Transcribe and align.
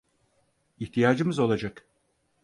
İhtiyacımız 0.79 1.39
olacak. 1.39 1.87